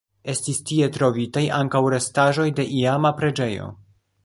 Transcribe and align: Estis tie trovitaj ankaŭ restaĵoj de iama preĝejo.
Estis 0.31 0.61
tie 0.69 0.87
trovitaj 0.95 1.43
ankaŭ 1.59 1.83
restaĵoj 1.95 2.49
de 2.61 2.67
iama 2.81 3.15
preĝejo. 3.23 3.71